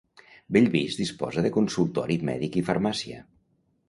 [0.55, 3.21] Bellvís disposa de consultori mèdic i farmàcia.